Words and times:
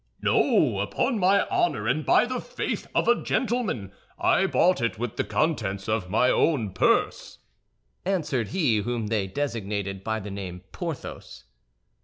"No, 0.23 0.79
upon 0.79 1.23
honor 1.23 1.87
and 1.87 2.03
by 2.03 2.25
the 2.25 2.41
faith 2.41 2.87
of 2.95 3.07
a 3.07 3.21
gentleman, 3.21 3.91
I 4.17 4.47
bought 4.47 4.81
it 4.81 4.97
with 4.97 5.15
the 5.15 5.23
contents 5.23 5.87
of 5.87 6.09
my 6.09 6.31
own 6.31 6.73
purse," 6.73 7.37
answered 8.03 8.47
he 8.47 8.77
whom 8.77 9.05
they 9.05 9.27
designated 9.27 10.03
by 10.03 10.19
the 10.19 10.31
name 10.31 10.63
Porthos. 10.71 11.43